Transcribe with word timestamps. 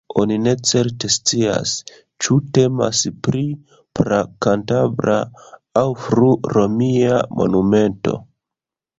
Oni 0.21 0.35
ne 0.43 0.51
certe 0.67 1.07
scias, 1.15 1.73
ĉu 2.25 2.37
temas 2.57 3.01
pri 3.27 3.43
pra-kantabra 3.99 5.17
aŭ 5.83 5.83
fru-romia 6.07 7.21
monumento. 7.41 8.15